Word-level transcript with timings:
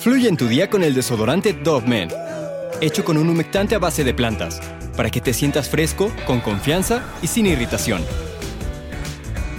Fluye 0.00 0.30
en 0.30 0.38
tu 0.38 0.48
día 0.48 0.70
con 0.70 0.82
el 0.82 0.94
desodorante 0.94 1.52
Dove 1.52 1.86
Men, 1.86 2.08
hecho 2.80 3.04
con 3.04 3.18
un 3.18 3.28
humectante 3.28 3.74
a 3.74 3.78
base 3.78 4.02
de 4.02 4.14
plantas, 4.14 4.58
para 4.96 5.10
que 5.10 5.20
te 5.20 5.34
sientas 5.34 5.68
fresco, 5.68 6.10
con 6.26 6.40
confianza 6.40 7.04
y 7.20 7.26
sin 7.26 7.44
irritación. 7.44 8.00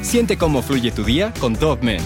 Siente 0.01 0.37
cómo 0.37 0.63
fluye 0.63 0.89
tu 0.89 1.03
día 1.03 1.31
con 1.39 1.53
Dove 1.53 1.83
Men. 1.83 2.01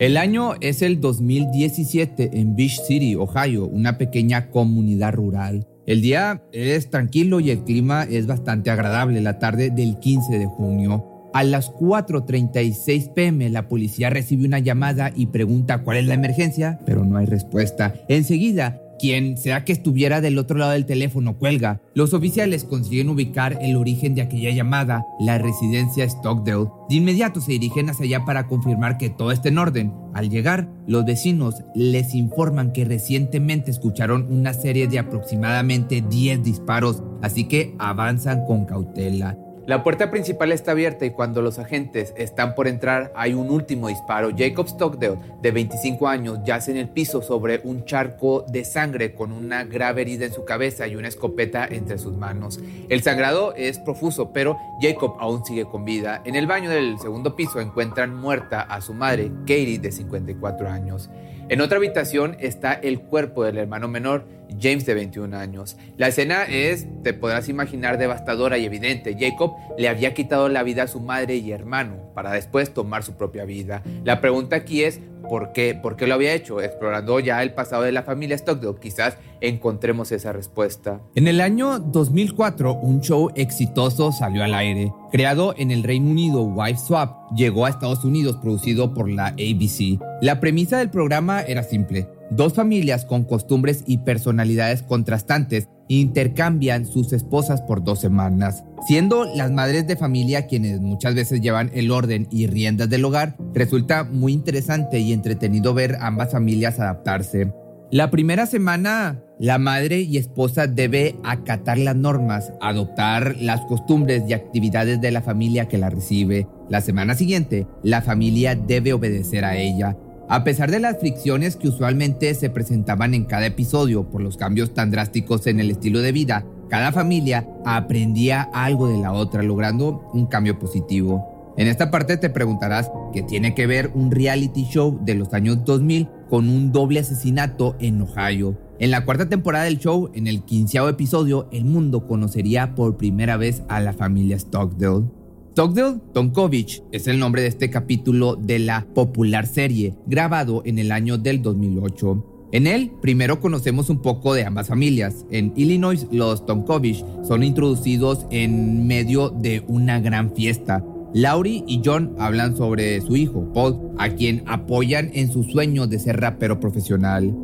El 0.00 0.16
año 0.16 0.54
es 0.60 0.82
el 0.82 1.00
2017 1.00 2.30
en 2.32 2.56
Beach 2.56 2.80
City, 2.84 3.14
Ohio, 3.14 3.66
una 3.66 3.96
pequeña 3.96 4.50
comunidad 4.50 5.14
rural. 5.14 5.68
El 5.86 6.02
día 6.02 6.42
es 6.50 6.90
tranquilo 6.90 7.38
y 7.38 7.50
el 7.50 7.62
clima 7.62 8.02
es 8.02 8.26
bastante 8.26 8.70
agradable 8.70 9.20
la 9.20 9.38
tarde 9.38 9.70
del 9.70 10.00
15 10.00 10.36
de 10.36 10.46
junio. 10.46 11.11
A 11.34 11.44
las 11.44 11.72
4.36 11.72 13.14
pm 13.14 13.48
la 13.50 13.68
policía 13.68 14.10
recibe 14.10 14.46
una 14.46 14.58
llamada 14.58 15.12
y 15.14 15.26
pregunta 15.26 15.82
cuál 15.82 15.96
es 15.96 16.06
la 16.06 16.14
emergencia, 16.14 16.78
pero 16.84 17.04
no 17.04 17.16
hay 17.16 17.26
respuesta. 17.26 17.94
Enseguida, 18.08 18.82
quien 19.02 19.36
sea 19.36 19.64
que 19.64 19.72
estuviera 19.72 20.20
del 20.20 20.38
otro 20.38 20.58
lado 20.58 20.70
del 20.70 20.86
teléfono 20.86 21.36
cuelga. 21.36 21.80
Los 21.92 22.14
oficiales 22.14 22.62
consiguen 22.62 23.08
ubicar 23.08 23.58
el 23.60 23.74
origen 23.74 24.14
de 24.14 24.22
aquella 24.22 24.52
llamada, 24.52 25.04
la 25.18 25.38
residencia 25.38 26.08
Stockdale. 26.08 26.70
De 26.88 26.94
inmediato 26.94 27.40
se 27.40 27.50
dirigen 27.50 27.90
hacia 27.90 28.04
allá 28.04 28.24
para 28.24 28.46
confirmar 28.46 28.98
que 28.98 29.10
todo 29.10 29.32
está 29.32 29.48
en 29.48 29.58
orden. 29.58 29.92
Al 30.14 30.30
llegar, 30.30 30.68
los 30.86 31.04
vecinos 31.04 31.64
les 31.74 32.14
informan 32.14 32.72
que 32.72 32.84
recientemente 32.84 33.72
escucharon 33.72 34.32
una 34.32 34.54
serie 34.54 34.86
de 34.86 35.00
aproximadamente 35.00 36.04
10 36.08 36.44
disparos, 36.44 37.02
así 37.22 37.48
que 37.48 37.74
avanzan 37.80 38.44
con 38.46 38.66
cautela. 38.66 39.36
La 39.64 39.84
puerta 39.84 40.10
principal 40.10 40.50
está 40.50 40.72
abierta 40.72 41.06
y 41.06 41.10
cuando 41.10 41.40
los 41.40 41.60
agentes 41.60 42.12
están 42.16 42.56
por 42.56 42.66
entrar 42.66 43.12
hay 43.14 43.32
un 43.32 43.48
último 43.48 43.86
disparo. 43.86 44.30
Jacob 44.36 44.66
Stockdale, 44.66 45.18
de 45.40 45.52
25 45.52 46.08
años, 46.08 46.40
yace 46.44 46.72
en 46.72 46.78
el 46.78 46.88
piso 46.88 47.22
sobre 47.22 47.60
un 47.62 47.84
charco 47.84 48.44
de 48.48 48.64
sangre 48.64 49.14
con 49.14 49.30
una 49.30 49.62
grave 49.62 50.02
herida 50.02 50.26
en 50.26 50.32
su 50.32 50.44
cabeza 50.44 50.88
y 50.88 50.96
una 50.96 51.06
escopeta 51.06 51.64
entre 51.70 51.98
sus 51.98 52.16
manos. 52.16 52.58
El 52.88 53.04
sangrado 53.04 53.54
es 53.54 53.78
profuso, 53.78 54.32
pero 54.32 54.58
Jacob 54.80 55.14
aún 55.20 55.44
sigue 55.44 55.64
con 55.64 55.84
vida. 55.84 56.22
En 56.24 56.34
el 56.34 56.48
baño 56.48 56.68
del 56.68 56.98
segundo 56.98 57.36
piso 57.36 57.60
encuentran 57.60 58.16
muerta 58.16 58.62
a 58.62 58.80
su 58.80 58.94
madre, 58.94 59.30
Katie, 59.42 59.78
de 59.78 59.92
54 59.92 60.68
años. 60.68 61.08
En 61.48 61.60
otra 61.60 61.76
habitación 61.76 62.36
está 62.40 62.72
el 62.72 63.00
cuerpo 63.00 63.44
del 63.44 63.58
hermano 63.58 63.86
menor, 63.86 64.24
James 64.60 64.86
de 64.86 64.94
21 64.94 65.36
años. 65.36 65.76
La 65.96 66.08
escena 66.08 66.44
es, 66.44 66.86
te 67.02 67.14
podrás 67.14 67.48
imaginar, 67.48 67.98
devastadora 67.98 68.58
y 68.58 68.64
evidente. 68.64 69.16
Jacob 69.18 69.54
le 69.78 69.88
había 69.88 70.14
quitado 70.14 70.48
la 70.48 70.62
vida 70.62 70.84
a 70.84 70.88
su 70.88 71.00
madre 71.00 71.36
y 71.36 71.52
hermano 71.52 72.12
para 72.14 72.32
después 72.32 72.72
tomar 72.72 73.02
su 73.02 73.14
propia 73.14 73.44
vida. 73.44 73.82
La 74.04 74.20
pregunta 74.20 74.56
aquí 74.56 74.82
es, 74.82 75.00
¿por 75.28 75.52
qué? 75.52 75.74
¿Por 75.74 75.96
qué 75.96 76.06
lo 76.06 76.14
había 76.14 76.34
hecho? 76.34 76.60
Explorando 76.60 77.18
ya 77.20 77.42
el 77.42 77.54
pasado 77.54 77.82
de 77.82 77.92
la 77.92 78.02
familia 78.02 78.36
Stockdale, 78.36 78.78
quizás 78.80 79.16
encontremos 79.40 80.12
esa 80.12 80.32
respuesta. 80.32 81.00
En 81.14 81.28
el 81.28 81.40
año 81.40 81.78
2004, 81.78 82.74
un 82.74 83.00
show 83.00 83.30
exitoso 83.34 84.12
salió 84.12 84.44
al 84.44 84.54
aire. 84.54 84.92
Creado 85.10 85.54
en 85.56 85.70
el 85.70 85.82
Reino 85.82 86.10
Unido, 86.10 86.42
Wife 86.42 86.78
Swap 86.78 87.32
llegó 87.34 87.66
a 87.66 87.70
Estados 87.70 88.04
Unidos 88.04 88.36
producido 88.36 88.94
por 88.94 89.10
la 89.10 89.28
ABC. 89.28 90.00
La 90.20 90.40
premisa 90.40 90.78
del 90.78 90.90
programa 90.90 91.42
era 91.42 91.62
simple. 91.62 92.08
Dos 92.34 92.54
familias 92.54 93.04
con 93.04 93.24
costumbres 93.24 93.84
y 93.86 93.98
personalidades 93.98 94.82
contrastantes 94.82 95.68
intercambian 95.88 96.86
sus 96.86 97.12
esposas 97.12 97.60
por 97.60 97.84
dos 97.84 98.00
semanas. 98.00 98.64
Siendo 98.86 99.26
las 99.26 99.50
madres 99.50 99.86
de 99.86 99.96
familia 99.96 100.46
quienes 100.46 100.80
muchas 100.80 101.14
veces 101.14 101.42
llevan 101.42 101.70
el 101.74 101.90
orden 101.90 102.28
y 102.30 102.46
riendas 102.46 102.88
del 102.88 103.04
hogar, 103.04 103.36
resulta 103.52 104.04
muy 104.04 104.32
interesante 104.32 104.98
y 104.98 105.12
entretenido 105.12 105.74
ver 105.74 105.98
ambas 106.00 106.32
familias 106.32 106.80
adaptarse. 106.80 107.52
La 107.90 108.10
primera 108.10 108.46
semana, 108.46 109.20
la 109.38 109.58
madre 109.58 110.00
y 110.00 110.16
esposa 110.16 110.66
debe 110.66 111.16
acatar 111.24 111.76
las 111.76 111.96
normas, 111.96 112.50
adoptar 112.62 113.36
las 113.38 113.60
costumbres 113.66 114.22
y 114.26 114.32
actividades 114.32 115.02
de 115.02 115.10
la 115.10 115.20
familia 115.20 115.68
que 115.68 115.76
la 115.76 115.90
recibe. 115.90 116.48
La 116.70 116.80
semana 116.80 117.14
siguiente, 117.14 117.66
la 117.82 118.00
familia 118.00 118.54
debe 118.54 118.94
obedecer 118.94 119.44
a 119.44 119.58
ella. 119.58 119.98
A 120.32 120.44
pesar 120.44 120.70
de 120.70 120.80
las 120.80 120.98
fricciones 120.98 121.56
que 121.56 121.68
usualmente 121.68 122.32
se 122.32 122.48
presentaban 122.48 123.12
en 123.12 123.26
cada 123.26 123.44
episodio 123.44 124.08
por 124.08 124.22
los 124.22 124.38
cambios 124.38 124.72
tan 124.72 124.90
drásticos 124.90 125.46
en 125.46 125.60
el 125.60 125.70
estilo 125.70 125.98
de 125.98 126.10
vida, 126.10 126.46
cada 126.70 126.90
familia 126.90 127.46
aprendía 127.66 128.48
algo 128.54 128.88
de 128.88 128.96
la 128.96 129.12
otra, 129.12 129.42
logrando 129.42 130.08
un 130.14 130.24
cambio 130.24 130.58
positivo. 130.58 131.52
En 131.58 131.68
esta 131.68 131.90
parte 131.90 132.16
te 132.16 132.30
preguntarás 132.30 132.90
qué 133.12 133.20
tiene 133.20 133.54
que 133.54 133.66
ver 133.66 133.90
un 133.92 134.10
reality 134.10 134.64
show 134.64 134.98
de 135.04 135.16
los 135.16 135.34
años 135.34 135.66
2000 135.66 136.08
con 136.30 136.48
un 136.48 136.72
doble 136.72 137.00
asesinato 137.00 137.76
en 137.78 138.00
Ohio. 138.00 138.58
En 138.78 138.90
la 138.90 139.04
cuarta 139.04 139.28
temporada 139.28 139.66
del 139.66 139.80
show, 139.80 140.10
en 140.14 140.26
el 140.28 140.44
quinceavo 140.44 140.88
episodio, 140.88 141.46
el 141.52 141.66
mundo 141.66 142.06
conocería 142.06 142.74
por 142.74 142.96
primera 142.96 143.36
vez 143.36 143.64
a 143.68 143.80
la 143.80 143.92
familia 143.92 144.38
Stockdale. 144.38 145.21
Stockdale 145.52 146.00
Tonkovich 146.14 146.82
es 146.92 147.06
el 147.08 147.18
nombre 147.18 147.42
de 147.42 147.48
este 147.48 147.68
capítulo 147.68 148.36
de 148.36 148.58
la 148.58 148.86
popular 148.94 149.46
serie, 149.46 149.94
grabado 150.06 150.62
en 150.64 150.78
el 150.78 150.90
año 150.90 151.18
del 151.18 151.42
2008. 151.42 152.48
En 152.52 152.66
él, 152.66 152.90
primero 153.02 153.38
conocemos 153.38 153.90
un 153.90 154.00
poco 154.00 154.32
de 154.32 154.46
ambas 154.46 154.68
familias. 154.68 155.26
En 155.30 155.52
Illinois, 155.54 156.06
los 156.10 156.46
Tonkovich 156.46 157.04
son 157.28 157.42
introducidos 157.42 158.24
en 158.30 158.86
medio 158.86 159.28
de 159.28 159.62
una 159.68 160.00
gran 160.00 160.34
fiesta. 160.34 160.82
Laurie 161.12 161.64
y 161.66 161.82
John 161.84 162.14
hablan 162.18 162.56
sobre 162.56 163.02
su 163.02 163.14
hijo, 163.14 163.52
Paul, 163.52 163.92
a 163.98 164.08
quien 164.08 164.44
apoyan 164.46 165.10
en 165.12 165.30
su 165.30 165.44
sueño 165.44 165.86
de 165.86 165.98
ser 165.98 166.18
rapero 166.18 166.60
profesional. 166.60 167.36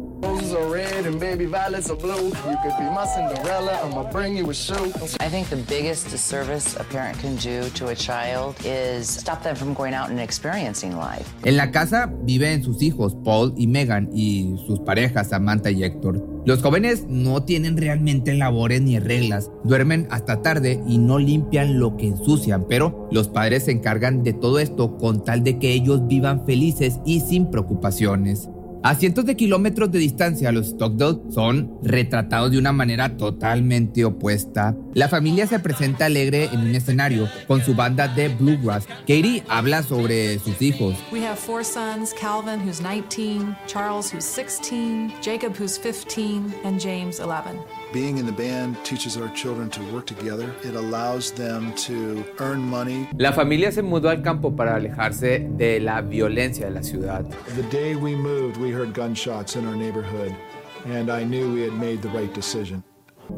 And 1.09 1.19
baby 1.19 1.47
violets 1.47 1.91
are 1.91 1.97
blue. 1.97 2.29
You 2.29 2.57
could 2.63 2.77
be 2.79 2.85
my 2.85 3.07
Cinderella, 3.07 3.81
I'ma 3.85 4.05
bring 4.13 4.37
you 4.37 4.51
a 4.51 4.55
shoe. 4.55 4.93
I 5.21 5.29
think 5.29 5.49
the 5.49 5.57
biggest 5.57 6.11
disservice 6.11 6.77
a 6.77 6.85
parent 6.85 7.19
can 7.19 7.37
do 7.37 7.69
to 7.71 7.89
a 7.89 7.95
child 7.95 8.55
is 8.65 9.09
stop 9.09 9.43
them 9.43 9.57
from 9.57 9.75
going 9.75 9.95
out 9.95 10.11
and 10.11 10.21
experiencing 10.21 10.97
life. 10.97 11.27
En 11.45 11.57
la 11.57 11.71
casa 11.71 12.13
viven 12.25 12.63
sus 12.63 12.83
hijos, 12.83 13.17
Paul 13.25 13.55
y 13.57 13.67
Megan, 13.67 14.11
y 14.13 14.57
sus 14.67 14.81
parejas, 14.81 15.29
Samantha 15.31 15.71
y 15.71 15.83
Héctor. 15.83 16.23
Los 16.45 16.63
jóvenes 16.63 17.07
no 17.09 17.43
tienen 17.43 17.77
realmente 17.77 18.35
labores 18.35 18.81
ni 18.83 18.99
reglas, 18.99 19.51
duermen 19.65 20.07
hasta 20.11 20.41
tarde 20.43 20.83
y 20.87 20.99
no 20.99 21.19
limpian 21.19 21.79
lo 21.79 21.97
que 21.97 22.07
ensucian, 22.07 22.67
pero 22.69 23.09
los 23.11 23.29
padres 23.29 23.65
se 23.65 23.73
encargan 23.73 24.23
de 24.23 24.33
todo 24.33 24.59
esto 24.59 24.97
con 24.97 25.25
tal 25.25 25.43
de 25.43 25.59
que 25.59 25.73
ellos 25.73 26.07
vivan 26.07 26.47
felices 26.47 27.01
y 27.05 27.21
sin 27.21 27.51
preocupaciones. 27.51 28.49
A 28.83 28.95
cientos 28.95 29.25
de 29.27 29.35
kilómetros 29.35 29.91
de 29.91 29.99
distancia, 29.99 30.53
los 30.53 30.69
Stockdale 30.69 31.19
son 31.31 31.79
retratados 31.83 32.53
de 32.53 32.59
una 32.59 32.73
manera 32.73 33.17
totalmente 33.17 34.05
opuesta. 34.05 34.77
La 34.95 35.09
familia 35.09 35.49
se 35.49 35.59
presenta 35.59 36.07
alegre 36.07 36.49
en 36.53 36.61
un 36.61 36.75
escenario 36.75 37.29
con 37.49 37.61
su 37.61 37.75
banda 37.75 38.07
de 38.07 38.29
bluegrass. 38.29 38.87
Katie 39.01 39.43
habla 39.49 39.83
sobre 39.83 40.39
sus 40.39 40.63
hijos. 40.63 40.95
We 41.13 41.27
have 41.27 41.39
four 41.39 41.65
sons, 41.65 42.15
Calvin 42.15 42.61
who's 42.61 42.81
19, 42.81 43.57
Charles 43.67 44.13
who's 44.13 44.25
16, 44.25 45.13
Jacob 45.21 45.57
who's 45.59 45.77
15 45.77 46.55
and 46.65 46.81
James 46.81 47.19
11. 47.19 47.59
Being 47.91 48.19
in 48.19 48.27
the 48.27 48.33
band 48.33 48.77
teaches 48.85 49.17
our 49.17 49.31
children 49.35 49.71
to 49.71 49.81
work 49.95 50.05
together. 50.05 50.55
It 50.63 50.75
allows 50.75 51.33
them 51.33 51.73
to 51.87 52.23
earn 52.39 52.61
money. 52.61 53.09
La 53.17 53.33
familia 53.33 53.73
se 53.73 53.81
mudó 53.81 54.11
al 54.11 54.21
campo 54.21 54.55
para 54.55 54.75
alejarse 54.75 55.49
de 55.57 55.81
la 55.81 56.03
violencia 56.03 56.67
de 56.67 56.73
la 56.73 56.83
ciudad. 56.83 57.25
The 57.57 57.63
day 57.75 57.95
we 57.95 58.15
moved, 58.15 58.59
we 58.59 58.71
heard 58.71 58.93
gunshots 58.93 59.57
in 59.57 59.67
our 59.67 59.75
neighborhood, 59.75 60.35
and 60.85 61.11
I 61.11 61.25
knew 61.25 61.51
we 61.55 61.63
had 61.63 61.73
made 61.73 62.03
the 62.03 62.11
right 62.11 62.31
decision. 62.35 62.85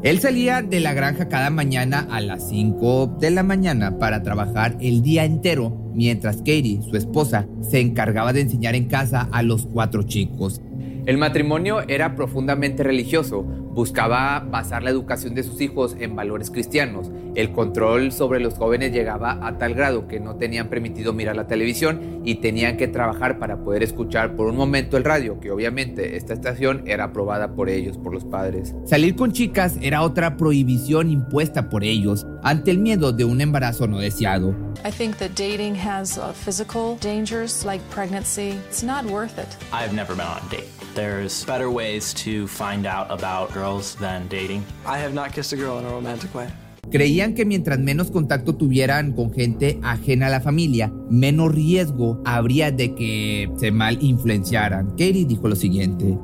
Él 0.03 0.19
salía 0.19 0.61
de 0.61 0.81
la 0.81 0.93
granja 0.93 1.29
cada 1.29 1.49
mañana 1.49 2.07
a 2.11 2.19
las 2.19 2.49
5 2.49 3.17
de 3.19 3.31
la 3.31 3.43
mañana 3.43 3.99
para 3.99 4.21
trabajar 4.21 4.75
el 4.81 5.01
día 5.01 5.23
entero, 5.23 5.91
mientras 5.93 6.37
Katie, 6.37 6.81
su 6.89 6.97
esposa, 6.97 7.47
se 7.61 7.79
encargaba 7.79 8.33
de 8.33 8.41
enseñar 8.41 8.75
en 8.75 8.89
casa 8.89 9.29
a 9.31 9.43
los 9.43 9.65
cuatro 9.65 10.03
chicos. 10.03 10.59
El 11.07 11.17
matrimonio 11.17 11.81
era 11.87 12.15
profundamente 12.15 12.83
religioso, 12.83 13.41
buscaba 13.41 14.39
basar 14.39 14.83
la 14.83 14.91
educación 14.91 15.33
de 15.33 15.41
sus 15.41 15.59
hijos 15.59 15.95
en 15.99 16.15
valores 16.15 16.51
cristianos. 16.51 17.09
El 17.33 17.51
control 17.53 18.11
sobre 18.11 18.39
los 18.39 18.53
jóvenes 18.53 18.91
llegaba 18.91 19.39
a 19.41 19.57
tal 19.57 19.73
grado 19.73 20.07
que 20.07 20.19
no 20.19 20.35
tenían 20.35 20.69
permitido 20.69 21.11
mirar 21.11 21.35
la 21.35 21.47
televisión 21.47 22.21
y 22.23 22.35
tenían 22.35 22.77
que 22.77 22.87
trabajar 22.87 23.39
para 23.39 23.63
poder 23.63 23.81
escuchar 23.81 24.35
por 24.35 24.45
un 24.45 24.55
momento 24.55 24.95
el 24.95 25.03
radio, 25.03 25.39
que 25.39 25.49
obviamente 25.49 26.17
esta 26.17 26.33
estación 26.33 26.83
era 26.85 27.05
aprobada 27.05 27.55
por 27.55 27.69
ellos, 27.69 27.97
por 27.97 28.13
los 28.13 28.25
padres. 28.25 28.75
Salir 28.85 29.15
con 29.15 29.31
chicas 29.31 29.77
era 29.81 30.03
otra 30.03 30.37
prohibición 30.37 31.09
impuesta 31.09 31.67
por 31.69 31.83
ellos 31.83 32.27
ante 32.43 32.69
el 32.69 32.77
miedo 32.77 33.11
de 33.11 33.25
un 33.25 33.41
embarazo 33.41 33.87
no 33.87 33.97
deseado. 33.97 34.55
I 34.85 34.91
think 34.91 35.17
that 35.17 35.31
dating 35.35 35.75
has 35.75 36.19
physical 36.45 36.97
dangers 37.01 37.65
like 37.65 37.83
pregnancy. 37.89 38.59
It's 38.69 38.83
not 38.83 39.05
worth 39.05 39.39
it. 39.39 39.47
I've 39.71 39.95
never 39.95 40.13
been 40.15 40.27
on 40.27 40.37
a 40.37 40.49
date. 40.51 40.80
There's 40.93 41.45
better 41.45 41.69
ways 41.69 42.13
to 42.25 42.47
find 42.47 42.85
out 42.85 43.09
about 43.09 43.53
girls 43.53 43.95
than 43.95 44.27
dating. 44.27 44.65
I 44.85 44.97
have 44.97 45.13
not 45.13 45.31
kissed 45.31 45.53
a 45.53 45.55
girl 45.55 45.79
in 45.79 45.85
a 45.85 45.89
romantic 45.89 46.35
way. 46.35 46.49
Creían 46.91 47.35
que 47.35 47.45
mientras 47.45 47.79
menos 47.79 48.11
contacto 48.11 48.55
tuvieran 48.55 49.13
con 49.13 49.31
gente 49.31 49.79
ajena 49.81 50.27
a 50.27 50.29
la 50.29 50.41
familia, 50.41 50.91
menos 51.09 51.55
riesgo 51.55 52.21
habría 52.25 52.71
de 52.71 52.93
que 52.93 53.49
se 53.55 53.71
mal 53.71 53.97
influenciaran. 54.01 54.89
Katie 54.91 55.25
dijo 55.25 55.47
lo 55.47 55.55
siguiente. 55.55 56.17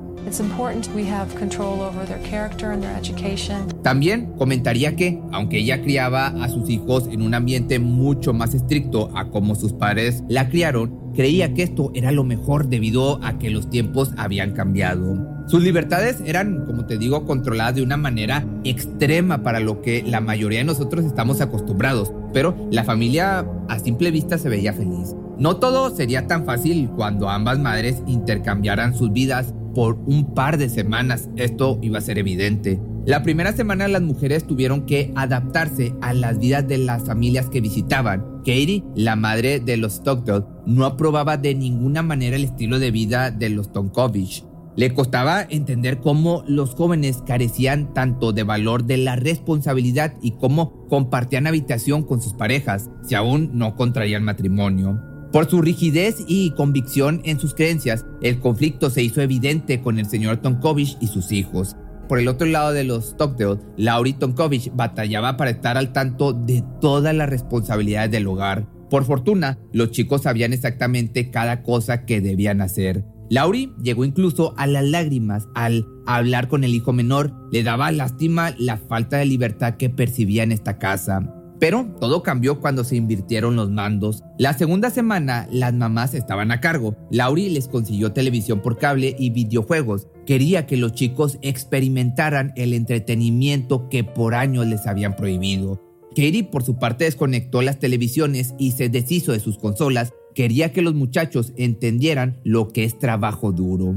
También 3.83 4.33
comentaría 4.37 4.95
que, 4.95 5.19
aunque 5.31 5.59
ella 5.59 5.81
criaba 5.81 6.27
a 6.27 6.49
sus 6.49 6.69
hijos 6.69 7.07
en 7.11 7.21
un 7.21 7.33
ambiente 7.33 7.79
mucho 7.79 8.33
más 8.33 8.53
estricto 8.53 9.09
a 9.15 9.29
como 9.29 9.55
sus 9.55 9.73
padres 9.73 10.23
la 10.27 10.49
criaron, 10.49 11.11
creía 11.13 11.53
que 11.53 11.63
esto 11.63 11.91
era 11.95 12.11
lo 12.11 12.23
mejor 12.23 12.67
debido 12.67 13.23
a 13.23 13.39
que 13.39 13.49
los 13.49 13.69
tiempos 13.69 14.11
habían 14.17 14.51
cambiado. 14.51 15.37
Sus 15.47 15.63
libertades 15.63 16.21
eran, 16.25 16.65
como 16.65 16.85
te 16.85 16.97
digo, 16.97 17.25
controladas 17.25 17.75
de 17.75 17.81
una 17.81 17.97
manera 17.97 18.45
extrema 18.65 19.43
para 19.43 19.59
lo 19.61 19.81
que 19.81 20.03
la 20.03 20.19
mayoría 20.19 20.59
de 20.59 20.65
nosotros 20.65 21.05
estamos 21.05 21.39
acostumbrados, 21.39 22.11
pero 22.33 22.55
la 22.69 22.83
familia 22.83 23.45
a 23.69 23.79
simple 23.79 24.11
vista 24.11 24.37
se 24.37 24.49
veía 24.49 24.73
feliz. 24.73 25.15
No 25.39 25.57
todo 25.57 25.95
sería 25.95 26.27
tan 26.27 26.45
fácil 26.45 26.89
cuando 26.95 27.29
ambas 27.29 27.59
madres 27.59 28.01
intercambiaran 28.07 28.95
sus 28.95 29.13
vidas 29.13 29.53
por 29.77 29.99
un 30.07 30.33
par 30.33 30.57
de 30.57 30.69
semanas. 30.69 31.29
Esto 31.35 31.77
iba 31.83 31.99
a 31.99 32.01
ser 32.01 32.17
evidente. 32.17 32.79
La 33.05 33.21
primera 33.21 33.53
semana 33.53 33.87
las 33.87 34.01
mujeres 34.01 34.47
tuvieron 34.47 34.87
que 34.87 35.13
adaptarse 35.15 35.93
a 36.01 36.15
las 36.15 36.39
vidas 36.39 36.67
de 36.67 36.79
las 36.79 37.03
familias 37.03 37.47
que 37.47 37.61
visitaban. 37.61 38.39
Katie, 38.39 38.83
la 38.95 39.15
madre 39.15 39.59
de 39.59 39.77
los 39.77 39.97
Stockdale, 39.97 40.45
no 40.65 40.83
aprobaba 40.83 41.37
de 41.37 41.53
ninguna 41.53 42.01
manera 42.01 42.37
el 42.37 42.45
estilo 42.45 42.79
de 42.79 42.89
vida 42.89 43.29
de 43.29 43.51
los 43.51 43.71
Tonkovich. 43.71 44.43
Le 44.75 44.95
costaba 44.95 45.43
entender 45.47 45.99
cómo 45.99 46.43
los 46.47 46.73
jóvenes 46.73 47.21
carecían 47.23 47.93
tanto 47.93 48.33
de 48.33 48.41
valor 48.41 48.83
de 48.83 48.97
la 48.97 49.15
responsabilidad 49.15 50.15
y 50.23 50.31
cómo 50.31 50.87
compartían 50.87 51.45
habitación 51.45 52.01
con 52.01 52.19
sus 52.19 52.33
parejas 52.33 52.89
si 53.03 53.13
aún 53.13 53.51
no 53.53 53.75
contraían 53.75 54.23
matrimonio. 54.23 55.06
Por 55.31 55.49
su 55.49 55.61
rigidez 55.61 56.23
y 56.25 56.51
convicción 56.51 57.21
en 57.25 57.39
sus 57.39 57.53
creencias, 57.53 58.05
el 58.21 58.39
conflicto 58.39 58.89
se 58.89 59.03
hizo 59.03 59.21
evidente 59.21 59.81
con 59.81 59.99
el 59.99 60.05
señor 60.05 60.37
Tonkovich 60.37 60.97
y 61.01 61.07
sus 61.07 61.31
hijos. 61.31 61.75
Por 62.07 62.19
el 62.19 62.29
otro 62.29 62.47
lado 62.47 62.71
de 62.71 62.85
los 62.85 63.09
Stockdale, 63.09 63.59
Laurie 63.75 64.13
Tonkovich 64.13 64.71
batallaba 64.73 65.35
para 65.35 65.51
estar 65.51 65.77
al 65.77 65.91
tanto 65.91 66.31
de 66.31 66.63
todas 66.79 67.13
las 67.13 67.29
responsabilidades 67.29 68.11
del 68.11 68.27
hogar. 68.27 68.65
Por 68.89 69.03
fortuna, 69.03 69.59
los 69.73 69.91
chicos 69.91 70.21
sabían 70.23 70.53
exactamente 70.53 71.29
cada 71.29 71.61
cosa 71.61 72.05
que 72.05 72.21
debían 72.21 72.61
hacer. 72.61 73.03
Laurie 73.29 73.73
llegó 73.83 74.05
incluso 74.05 74.53
a 74.57 74.67
las 74.67 74.85
lágrimas 74.85 75.49
al 75.53 75.85
hablar 76.05 76.47
con 76.47 76.63
el 76.63 76.73
hijo 76.73 76.93
menor. 76.93 77.33
Le 77.51 77.63
daba 77.63 77.91
lástima 77.91 78.53
la 78.57 78.77
falta 78.77 79.17
de 79.17 79.25
libertad 79.25 79.75
que 79.75 79.89
percibía 79.89 80.43
en 80.43 80.53
esta 80.53 80.77
casa. 80.77 81.33
Pero 81.59 81.87
todo 81.99 82.23
cambió 82.23 82.59
cuando 82.59 82.83
se 82.83 82.95
invirtieron 82.95 83.55
los 83.55 83.69
mandos. 83.69 84.23
La 84.37 84.53
segunda 84.53 84.89
semana 84.89 85.47
las 85.51 85.73
mamás 85.73 86.13
estaban 86.13 86.51
a 86.51 86.61
cargo. 86.61 86.95
Laurie 87.11 87.49
les 87.49 87.67
consiguió 87.67 88.11
televisión 88.11 88.61
por 88.61 88.77
cable 88.77 89.15
y 89.17 89.31
videojuegos. 89.31 90.07
Quería 90.25 90.67
que 90.67 90.77
los 90.77 90.93
chicos 90.93 91.39
experimentaran 91.41 92.53
el 92.55 92.73
entretenimiento 92.73 93.89
que 93.89 94.03
por 94.03 94.35
años 94.35 94.67
les 94.67 94.85
habían 94.85 95.15
prohibido. 95.15 95.81
Katie 96.09 96.43
por 96.43 96.63
su 96.63 96.77
parte 96.77 97.05
desconectó 97.05 97.61
las 97.61 97.79
televisiones 97.79 98.55
y 98.57 98.71
se 98.71 98.89
deshizo 98.89 99.31
de 99.31 99.39
sus 99.39 99.57
consolas. 99.57 100.13
Quería 100.33 100.71
que 100.71 100.81
los 100.81 100.93
muchachos 100.93 101.53
entendieran 101.57 102.39
lo 102.43 102.67
que 102.67 102.83
es 102.83 102.99
trabajo 102.99 103.51
duro. 103.51 103.95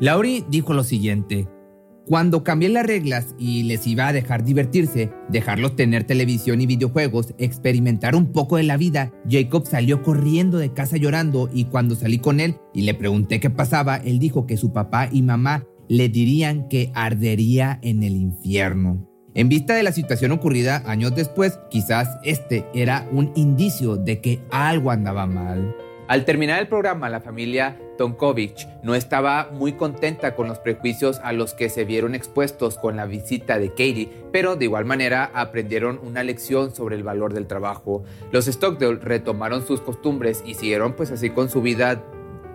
Laurie 0.00 0.44
dijo 0.48 0.74
lo 0.74 0.84
siguiente, 0.84 1.48
cuando 2.08 2.42
cambié 2.42 2.70
las 2.70 2.86
reglas 2.86 3.34
y 3.38 3.64
les 3.64 3.86
iba 3.86 4.08
a 4.08 4.14
dejar 4.14 4.42
divertirse, 4.42 5.10
dejarlos 5.28 5.76
tener 5.76 6.04
televisión 6.04 6.62
y 6.62 6.66
videojuegos, 6.66 7.34
experimentar 7.36 8.16
un 8.16 8.32
poco 8.32 8.56
de 8.56 8.62
la 8.62 8.78
vida, 8.78 9.12
Jacob 9.28 9.66
salió 9.66 10.02
corriendo 10.02 10.56
de 10.56 10.72
casa 10.72 10.96
llorando 10.96 11.50
y 11.52 11.66
cuando 11.66 11.94
salí 11.94 12.18
con 12.18 12.40
él 12.40 12.56
y 12.72 12.82
le 12.82 12.94
pregunté 12.94 13.40
qué 13.40 13.50
pasaba, 13.50 13.98
él 13.98 14.18
dijo 14.18 14.46
que 14.46 14.56
su 14.56 14.72
papá 14.72 15.10
y 15.12 15.20
mamá 15.20 15.66
le 15.86 16.08
dirían 16.08 16.68
que 16.68 16.90
ardería 16.94 17.78
en 17.82 18.02
el 18.02 18.16
infierno. 18.16 19.06
En 19.34 19.50
vista 19.50 19.74
de 19.74 19.82
la 19.82 19.92
situación 19.92 20.32
ocurrida 20.32 20.82
años 20.86 21.14
después, 21.14 21.58
quizás 21.70 22.08
este 22.24 22.64
era 22.72 23.06
un 23.12 23.32
indicio 23.36 23.96
de 23.96 24.22
que 24.22 24.40
algo 24.50 24.90
andaba 24.90 25.26
mal. 25.26 25.74
Al 26.08 26.24
terminar 26.24 26.58
el 26.58 26.68
programa, 26.68 27.10
la 27.10 27.20
familia 27.20 27.76
Tonkovich 27.98 28.66
no 28.82 28.94
estaba 28.94 29.50
muy 29.52 29.74
contenta 29.74 30.34
con 30.34 30.48
los 30.48 30.58
prejuicios 30.58 31.20
a 31.22 31.34
los 31.34 31.52
que 31.52 31.68
se 31.68 31.84
vieron 31.84 32.14
expuestos 32.14 32.78
con 32.78 32.96
la 32.96 33.04
visita 33.04 33.58
de 33.58 33.68
Katie, 33.68 34.08
pero 34.32 34.56
de 34.56 34.64
igual 34.64 34.86
manera 34.86 35.30
aprendieron 35.34 36.00
una 36.02 36.24
lección 36.24 36.74
sobre 36.74 36.96
el 36.96 37.02
valor 37.02 37.34
del 37.34 37.46
trabajo. 37.46 38.04
Los 38.32 38.46
Stockdale 38.46 39.00
retomaron 39.02 39.66
sus 39.66 39.82
costumbres 39.82 40.42
y 40.46 40.54
siguieron 40.54 40.94
pues 40.94 41.10
así 41.10 41.28
con 41.28 41.50
su 41.50 41.60
vida 41.60 42.02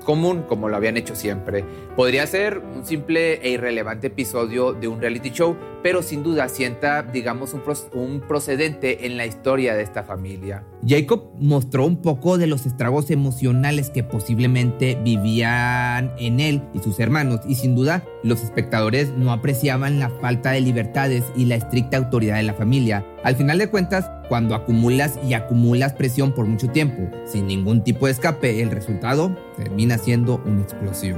común 0.03 0.44
como 0.47 0.69
lo 0.69 0.75
habían 0.75 0.97
hecho 0.97 1.15
siempre. 1.15 1.63
Podría 1.95 2.27
ser 2.27 2.59
un 2.59 2.85
simple 2.85 3.35
e 3.45 3.51
irrelevante 3.51 4.07
episodio 4.07 4.73
de 4.73 4.88
un 4.88 5.01
reality 5.01 5.31
show, 5.31 5.55
pero 5.81 6.01
sin 6.01 6.23
duda 6.23 6.50
sienta, 6.50 7.03
digamos, 7.03 7.53
un, 7.53 8.21
procedente 8.27 9.05
en 9.05 9.17
la 9.17 9.25
historia 9.25 9.75
de 9.75 9.83
esta 9.83 10.03
familia. 10.03 10.63
Jacob 10.85 11.31
mostró 11.39 11.85
un 11.85 12.01
poco 12.01 12.38
de 12.38 12.47
los 12.47 12.65
estragos 12.65 13.11
emocionales 13.11 13.89
que 13.89 14.03
posiblemente 14.03 14.97
vivían 15.03 16.13
en 16.17 16.39
él 16.39 16.61
y 16.73 16.79
sus 16.79 16.99
hermanos, 16.99 17.41
y 17.47 17.56
sin 17.56 17.75
duda 17.75 18.03
los 18.23 18.44
espectadores 18.44 19.11
no 19.17 19.31
apreciaban 19.31 19.99
la 19.99 20.09
falta 20.09 20.51
de 20.51 20.61
libertades 20.61 21.23
y 21.35 21.45
la 21.45 21.56
estricta 21.56 21.97
autoridad 21.97 22.38
de 22.38 22.44
la 22.44 22.53
familia. 22.53 23.06
Al 23.23 23.37
final 23.37 23.57
de 23.57 23.69
cuentas, 23.69 24.11
cuando 24.27 24.53
acumulas 24.53 25.17
y 25.25 25.33
acumulas 25.33 25.93
presión 25.93 26.33
por 26.33 26.45
mucho 26.45 26.67
tiempo, 26.67 27.09
sin 27.25 27.47
ningún 27.47 27.81
tipo 27.81 28.05
de 28.05 28.11
escape, 28.11 28.61
el 28.61 28.69
resultado 28.69 29.33
termina 29.55 29.97
siendo 29.97 30.41
una 30.45 30.61
explosión. 30.61 31.17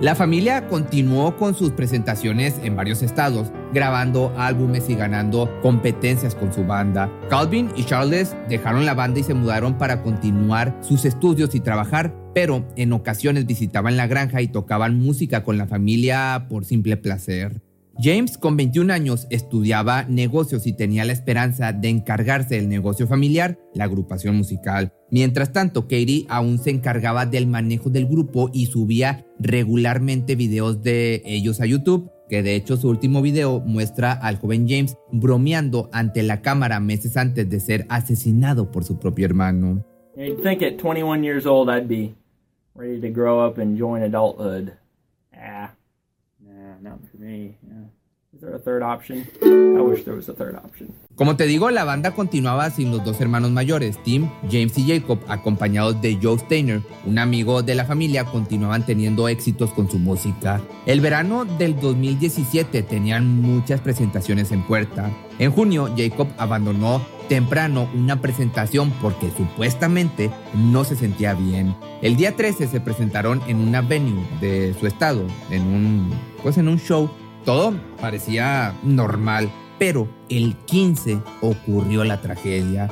La 0.00 0.14
familia 0.14 0.66
continuó 0.66 1.36
con 1.36 1.54
sus 1.54 1.70
presentaciones 1.72 2.58
en 2.64 2.74
varios 2.74 3.02
estados, 3.02 3.52
grabando 3.72 4.32
álbumes 4.38 4.88
y 4.88 4.94
ganando 4.94 5.48
competencias 5.60 6.34
con 6.34 6.52
su 6.52 6.64
banda. 6.64 7.08
Calvin 7.28 7.70
y 7.76 7.84
Charles 7.84 8.34
dejaron 8.48 8.84
la 8.84 8.94
banda 8.94 9.20
y 9.20 9.22
se 9.22 9.34
mudaron 9.34 9.78
para 9.78 10.02
continuar 10.02 10.76
sus 10.80 11.04
estudios 11.04 11.54
y 11.54 11.60
trabajar, 11.60 12.14
pero 12.34 12.66
en 12.76 12.92
ocasiones 12.92 13.46
visitaban 13.46 13.96
la 13.96 14.06
granja 14.06 14.40
y 14.40 14.48
tocaban 14.48 14.98
música 14.98 15.44
con 15.44 15.58
la 15.58 15.66
familia 15.66 16.46
por 16.48 16.64
simple 16.64 16.96
placer. 16.96 17.60
James, 18.02 18.38
con 18.38 18.56
21 18.56 18.94
años, 18.94 19.26
estudiaba 19.28 20.04
negocios 20.04 20.66
y 20.66 20.72
tenía 20.72 21.04
la 21.04 21.12
esperanza 21.12 21.74
de 21.74 21.88
encargarse 21.90 22.54
del 22.54 22.68
negocio 22.68 23.06
familiar, 23.06 23.58
la 23.74 23.84
agrupación 23.84 24.36
musical. 24.36 24.94
Mientras 25.10 25.52
tanto, 25.52 25.82
Katie 25.82 26.24
aún 26.30 26.58
se 26.58 26.70
encargaba 26.70 27.26
del 27.26 27.46
manejo 27.46 27.90
del 27.90 28.06
grupo 28.06 28.48
y 28.54 28.66
subía 28.66 29.26
regularmente 29.38 30.34
videos 30.34 30.82
de 30.82 31.20
ellos 31.26 31.60
a 31.60 31.66
YouTube, 31.66 32.10
que 32.30 32.42
de 32.42 32.54
hecho 32.54 32.78
su 32.78 32.88
último 32.88 33.20
video 33.20 33.60
muestra 33.60 34.12
al 34.12 34.38
joven 34.38 34.66
James 34.66 34.96
bromeando 35.12 35.90
ante 35.92 36.22
la 36.22 36.40
cámara 36.40 36.80
meses 36.80 37.18
antes 37.18 37.50
de 37.50 37.60
ser 37.60 37.84
asesinado 37.90 38.70
por 38.70 38.84
su 38.84 38.98
propio 38.98 39.26
hermano. 39.26 39.84
You'd 40.16 40.42
think 40.42 40.62
at 40.62 40.78
21 40.78 41.22
years 41.22 41.44
old 41.44 41.68
I'd 41.68 41.86
be 41.86 42.14
ready 42.74 42.98
to 43.00 43.10
grow 43.10 43.46
up 43.46 43.58
and 43.58 43.78
join 43.78 44.02
adulthood. 44.02 44.72
Ah. 45.34 45.74
Como 51.14 51.36
te 51.36 51.44
digo, 51.44 51.70
la 51.70 51.84
banda 51.84 52.12
continuaba 52.12 52.70
sin 52.70 52.90
los 52.90 53.04
dos 53.04 53.20
hermanos 53.20 53.50
mayores, 53.50 54.02
Tim, 54.02 54.30
James 54.50 54.78
y 54.78 54.88
Jacob, 54.88 55.18
acompañados 55.28 56.00
de 56.00 56.18
Joe 56.20 56.38
Steiner, 56.38 56.80
un 57.04 57.18
amigo 57.18 57.62
de 57.62 57.74
la 57.74 57.84
familia, 57.84 58.24
continuaban 58.24 58.86
teniendo 58.86 59.28
éxitos 59.28 59.70
con 59.72 59.90
su 59.90 59.98
música. 59.98 60.62
El 60.86 61.02
verano 61.02 61.44
del 61.44 61.78
2017 61.78 62.82
tenían 62.82 63.26
muchas 63.42 63.80
presentaciones 63.80 64.50
en 64.52 64.62
puerta. 64.62 65.10
En 65.38 65.52
junio, 65.52 65.92
Jacob 65.94 66.28
abandonó 66.38 67.02
temprano 67.28 67.88
una 67.94 68.20
presentación 68.20 68.90
porque 69.02 69.30
supuestamente 69.36 70.30
no 70.54 70.84
se 70.84 70.96
sentía 70.96 71.34
bien. 71.34 71.76
El 72.00 72.16
día 72.16 72.34
13 72.34 72.66
se 72.66 72.80
presentaron 72.80 73.42
en 73.46 73.58
una 73.58 73.82
venue 73.82 74.26
de 74.40 74.74
su 74.80 74.86
estado, 74.86 75.26
en 75.50 75.62
un 75.62 76.10
pues 76.42 76.56
en 76.56 76.68
un 76.68 76.78
show 76.78 77.10
todo 77.44 77.74
parecía 78.00 78.74
normal, 78.82 79.50
pero 79.78 80.08
el 80.28 80.56
15 80.66 81.20
ocurrió 81.40 82.04
la 82.04 82.20
tragedia. 82.20 82.90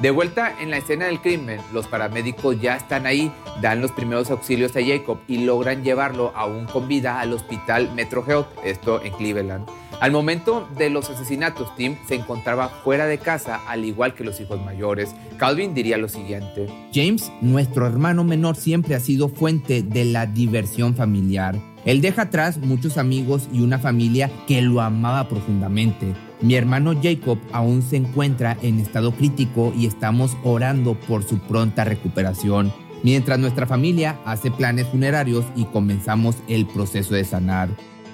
De 0.00 0.10
vuelta 0.10 0.52
en 0.60 0.70
la 0.70 0.78
escena 0.78 1.04
del 1.04 1.20
crimen, 1.20 1.60
los 1.72 1.86
paramédicos 1.86 2.60
ya 2.60 2.74
están 2.74 3.06
ahí, 3.06 3.30
dan 3.60 3.80
los 3.80 3.92
primeros 3.92 4.30
auxilios 4.32 4.74
a 4.74 4.84
Jacob 4.84 5.18
y 5.28 5.44
logran 5.44 5.84
llevarlo 5.84 6.32
aún 6.34 6.66
con 6.66 6.88
vida 6.88 7.20
al 7.20 7.32
hospital 7.32 7.92
Metro 7.94 8.24
Health, 8.26 8.48
esto 8.64 9.00
en 9.04 9.12
Cleveland. 9.12 9.68
Al 10.00 10.10
momento 10.10 10.68
de 10.76 10.90
los 10.90 11.08
asesinatos, 11.08 11.72
Tim 11.76 11.94
se 12.08 12.16
encontraba 12.16 12.68
fuera 12.68 13.06
de 13.06 13.18
casa, 13.18 13.60
al 13.68 13.84
igual 13.84 14.14
que 14.14 14.24
los 14.24 14.40
hijos 14.40 14.60
mayores. 14.60 15.14
Calvin 15.36 15.74
diría 15.74 15.96
lo 15.98 16.08
siguiente. 16.08 16.66
James, 16.92 17.30
nuestro 17.40 17.86
hermano 17.86 18.24
menor, 18.24 18.56
siempre 18.56 18.96
ha 18.96 19.00
sido 19.00 19.28
fuente 19.28 19.84
de 19.84 20.04
la 20.04 20.26
diversión 20.26 20.96
familiar. 20.96 21.54
Él 21.84 22.00
deja 22.00 22.22
atrás 22.22 22.58
muchos 22.58 22.96
amigos 22.96 23.48
y 23.52 23.60
una 23.60 23.78
familia 23.78 24.30
que 24.46 24.62
lo 24.62 24.80
amaba 24.80 25.28
profundamente. 25.28 26.14
Mi 26.40 26.54
hermano 26.54 26.94
Jacob 27.00 27.38
aún 27.52 27.82
se 27.82 27.96
encuentra 27.96 28.56
en 28.62 28.78
estado 28.78 29.12
crítico 29.12 29.72
y 29.76 29.86
estamos 29.86 30.36
orando 30.44 30.98
por 30.98 31.24
su 31.24 31.38
pronta 31.38 31.84
recuperación, 31.84 32.72
mientras 33.02 33.38
nuestra 33.38 33.66
familia 33.66 34.18
hace 34.24 34.50
planes 34.50 34.86
funerarios 34.88 35.44
y 35.56 35.64
comenzamos 35.66 36.36
el 36.48 36.66
proceso 36.66 37.14
de 37.14 37.24
sanar. 37.24 37.68